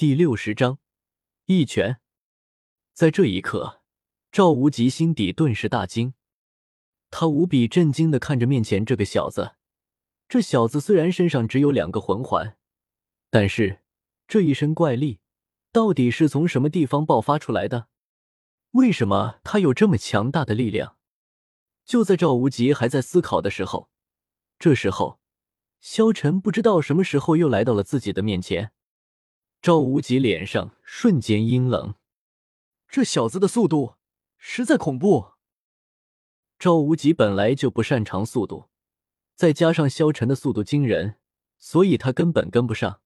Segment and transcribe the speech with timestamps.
[0.00, 0.78] 第六十章
[1.44, 2.00] 一拳。
[2.94, 3.82] 在这一刻，
[4.32, 6.14] 赵无极心底顿时大惊，
[7.10, 9.56] 他无比震惊的看着面前这个小子。
[10.26, 12.56] 这小子虽然身上只有两个魂环，
[13.28, 13.80] 但是
[14.26, 15.20] 这一身怪力
[15.70, 17.88] 到底是从什么地方爆发出来的？
[18.70, 20.96] 为什么他有这么强大的力量？
[21.84, 23.90] 就在赵无极还在思考的时候，
[24.58, 25.20] 这时候，
[25.78, 28.72] 萧晨不知道什么时候又来到了自己的面前。
[29.62, 31.94] 赵无极脸上瞬间阴冷，
[32.88, 33.96] 这小子的速度
[34.38, 35.32] 实在恐怖。
[36.58, 38.70] 赵无极本来就不擅长速度，
[39.34, 41.16] 再加上萧晨的速度惊人，
[41.58, 43.02] 所以他根本跟不上。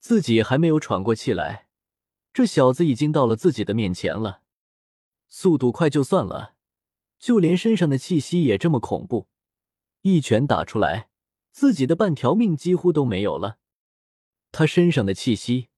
[0.00, 1.68] 自己还没有喘过气来，
[2.32, 4.42] 这小子已经到了自己的面前了。
[5.28, 6.56] 速度快就算了，
[7.16, 9.28] 就连身上的气息也这么恐怖，
[10.02, 11.10] 一拳打出来，
[11.52, 13.58] 自己的半条命几乎都没有了。
[14.52, 15.68] 他身上的气息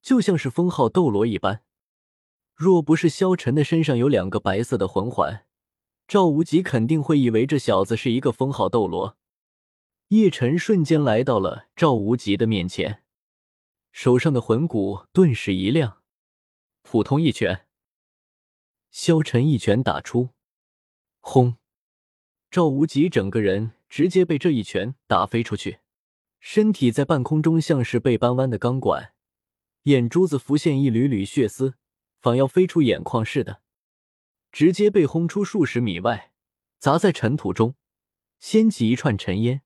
[0.00, 1.62] 就像是封号斗罗一般，
[2.54, 5.46] 若不是萧晨的身上有两个白色的魂环，
[6.06, 9.16] 赵无极肯定会以为这小子是一个封号斗罗。
[10.08, 13.02] 叶晨瞬间来到了赵无极的面前，
[13.92, 16.02] 手上的魂骨顿时一亮，
[16.82, 17.66] 普通一拳。
[18.90, 20.30] 萧晨一拳打出，
[21.20, 21.56] 轰！
[22.50, 25.78] 赵无极整个人直接被这一拳打飞出去。
[26.44, 29.14] 身体在半空中像是被扳弯的钢管，
[29.84, 31.74] 眼珠子浮现一缕缕血丝，
[32.18, 33.62] 仿要飞出眼眶似的，
[34.50, 36.32] 直接被轰出数十米外，
[36.80, 37.76] 砸在尘土中，
[38.40, 39.62] 掀起一串尘烟，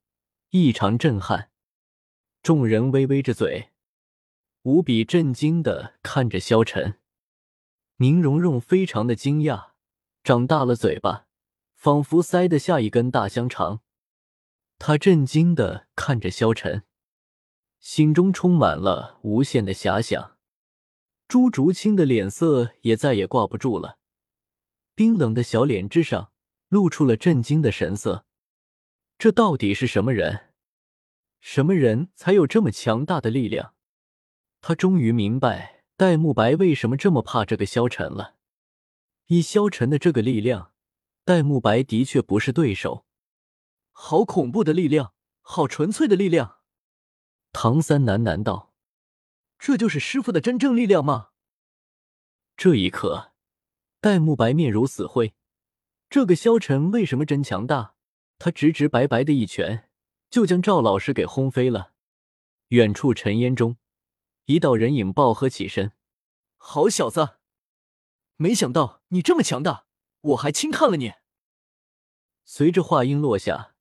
[0.50, 1.50] 异常震撼。
[2.42, 3.70] 众人微微着嘴，
[4.62, 6.98] 无比震惊的看着萧晨。
[7.96, 9.70] 宁荣荣非常的惊讶，
[10.22, 11.26] 长大了嘴巴，
[11.74, 13.80] 仿佛塞得下一根大香肠。
[14.78, 16.84] 他震惊的看着萧晨，
[17.80, 20.36] 心中充满了无限的遐想。
[21.26, 23.98] 朱竹清的脸色也再也挂不住了，
[24.94, 26.30] 冰冷的小脸之上
[26.68, 28.26] 露出了震惊的神色。
[29.18, 30.52] 这到底是什么人？
[31.40, 33.74] 什么人才有这么强大的力量？
[34.60, 38.36] 他终于明白戴沐白为什么这么怕这个萧晨了。
[39.26, 40.72] 以萧晨的这个力量，
[41.24, 43.05] 戴沐白的确不是对手。
[43.98, 46.58] 好恐怖的力量，好纯粹的力量！
[47.50, 48.74] 唐三喃喃道
[49.58, 51.30] ：“这就是师傅的真正力量吗？”
[52.58, 53.32] 这一刻，
[54.00, 55.34] 戴沐白面如死灰。
[56.10, 57.94] 这个萧晨为什么真强大？
[58.38, 59.88] 他直直白白的一拳，
[60.28, 61.94] 就将赵老师给轰飞了。
[62.68, 63.78] 远处尘烟中，
[64.44, 65.92] 一道人影暴喝起身
[66.58, 67.38] ：“好小子，
[68.36, 69.86] 没想到你这么强大，
[70.20, 71.14] 我还轻看了你。”
[72.44, 73.72] 随着话音落下。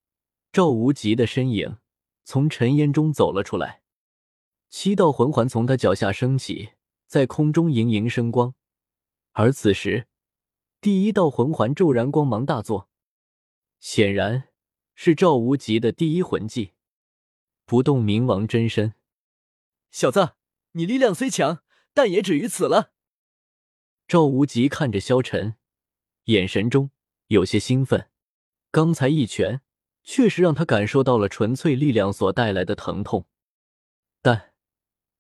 [0.56, 1.80] 赵无极的身影
[2.24, 3.82] 从尘烟中走了出来，
[4.70, 6.70] 七道魂环从他脚下升起，
[7.08, 8.56] 在空中盈盈生光。
[9.34, 10.08] 而此时，
[10.80, 12.90] 第一道魂环骤然光芒大作，
[13.82, 14.48] 显然
[14.94, 16.72] 是赵无极的第一魂技——
[17.68, 18.94] 不动明王真身。
[19.92, 20.36] 小子，
[20.72, 22.94] 你力量虽强，但也止于此了。
[24.08, 25.58] 赵无极看着萧晨，
[26.28, 26.92] 眼神中
[27.28, 28.10] 有些兴奋。
[28.72, 29.60] 刚才一拳。
[30.08, 33.26] 确实让他感受到了纯粹力量所带来的疼痛，
[34.22, 34.54] 但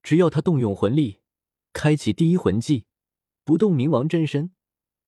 [0.03, 1.22] 只要他动用魂力，
[1.73, 2.85] 开启第一魂技——
[3.44, 4.53] 不动冥王真身，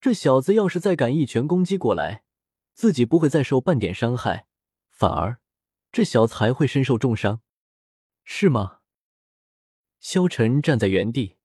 [0.02, 2.24] 这小子要是再敢一拳攻击过来，
[2.74, 4.48] 自己不会再受半点伤害，
[4.90, 5.40] 反而
[5.92, 7.42] 这小子还会身受重伤，
[8.24, 8.80] 是吗？
[10.00, 11.38] 萧晨站在原地，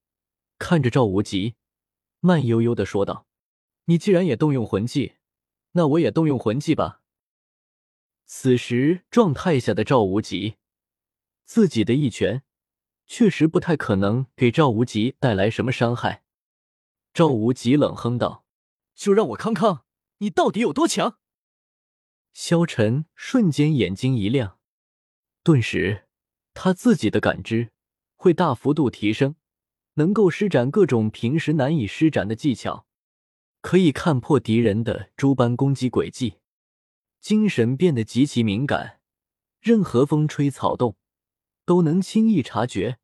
[0.59, 1.57] 看着赵无极，
[2.21, 3.27] 慢悠悠的说道
[3.85, 5.17] ：“你既然也动用魂技，
[5.73, 7.01] 那我也动用魂技吧。”
[8.35, 10.57] 此时状态下的赵无极，
[11.45, 12.43] 自己的一拳
[13.07, 16.25] 确实不太可能给赵无极带来什么伤害。
[17.13, 18.47] 赵无极冷哼道
[18.97, 19.83] ：“就让我看看
[20.19, 21.19] 你到底有多强。”
[22.33, 24.59] 萧晨瞬间眼睛一亮，
[25.45, 26.09] 顿时
[26.55, 27.71] 他自己的感知
[28.17, 29.37] 会大幅度提升，
[29.95, 32.87] 能够施展各种平时难以施展的技巧，
[33.61, 36.39] 可以看破敌人的诸般攻击轨迹。
[37.23, 39.01] 精神变得极其敏感，
[39.61, 40.97] 任何风吹草动
[41.65, 42.99] 都能轻易察觉，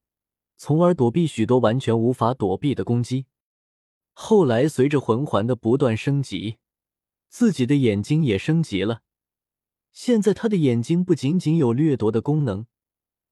[0.57, 3.27] 从而躲避许多完全无法躲避的攻击。
[4.13, 6.59] 后来随着魂环的不断升级，
[7.29, 9.03] 自己的眼睛也升级了。
[9.93, 12.67] 现在他的眼睛不仅仅有掠夺的功能，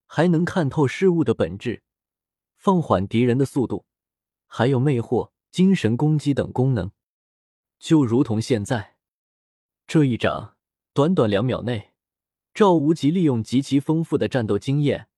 [0.07, 1.83] 还能看透事物的本质，
[2.55, 3.87] 放缓敌人的速度，
[4.47, 6.93] 还有魅惑、精神攻击等功能。
[7.81, 8.99] 就如同现在
[9.89, 10.56] 这一掌。
[10.97, 11.91] 短短两秒内，
[12.55, 15.09] 赵无极利用极其丰富的战斗经验，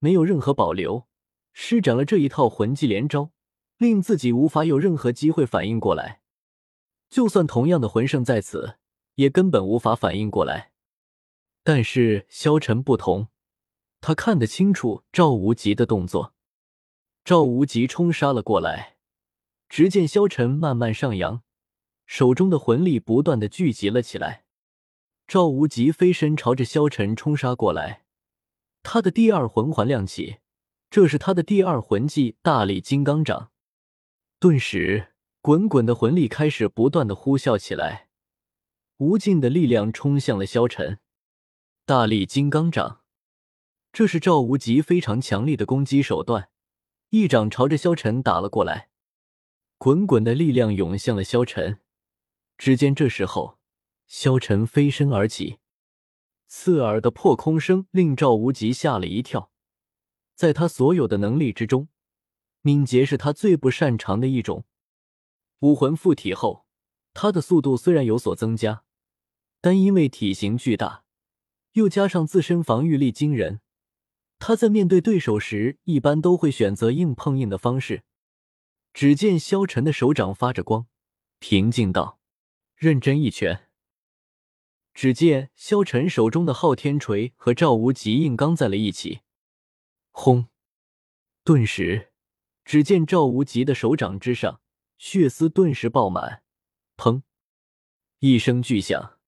[0.00, 1.06] 没有任何保留，
[1.52, 3.30] 施展了这一套魂技连招，
[3.76, 6.22] 令自己无法有任何机会反应过来。
[7.08, 8.78] 就算同样的魂圣在此，
[9.14, 10.72] 也根本无法反应过来。
[11.62, 13.28] 但是萧晨不同，
[14.00, 16.34] 他看得清楚赵无极的动作。
[17.24, 18.96] 赵无极冲杀了过来，
[19.68, 21.44] 只见萧晨慢慢上扬，
[22.06, 24.46] 手中的魂力不断的聚集了起来。
[25.28, 28.04] 赵无极飞身朝着萧晨冲杀过来，
[28.82, 30.38] 他的第二魂环亮起，
[30.88, 33.50] 这是他的第二魂技——大力金刚掌。
[34.40, 35.08] 顿时，
[35.42, 38.08] 滚滚的魂力开始不断的呼啸起来，
[38.96, 40.98] 无尽的力量冲向了萧晨。
[41.84, 43.02] 大力金刚掌，
[43.92, 46.48] 这是赵无极非常强力的攻击手段，
[47.10, 48.88] 一掌朝着萧晨打了过来，
[49.76, 51.80] 滚滚的力量涌向了萧晨。
[52.56, 53.57] 只见这时候。
[54.08, 55.58] 萧晨飞身而起，
[56.46, 59.52] 刺耳的破空声令赵无极吓了一跳。
[60.34, 61.88] 在他所有的能力之中，
[62.62, 64.64] 敏捷是他最不擅长的一种。
[65.58, 66.64] 武魂附体后，
[67.12, 68.82] 他的速度虽然有所增加，
[69.60, 71.04] 但因为体型巨大，
[71.72, 73.60] 又加上自身防御力惊人，
[74.38, 78.04] 他在面对对手时一般都会选择硬碰硬的方式。
[78.94, 80.86] 只见萧晨的手掌发着光，
[81.38, 82.18] 平静道
[82.74, 83.66] ：“认真一拳。”
[85.00, 89.20] 只见萧晨手中的昊天锤和赵无极硬刚在了一起，
[90.10, 90.48] 轰！
[91.44, 92.10] 顿时，
[92.64, 94.60] 只见赵无极的手掌之上
[94.98, 96.42] 血丝顿时爆满，
[96.96, 97.22] 砰！
[98.18, 99.20] 一声巨响，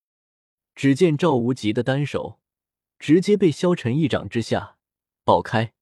[0.75, 2.41] 只见赵无极的单手
[2.99, 4.77] 直接被萧晨一掌之下
[5.23, 5.73] 爆开。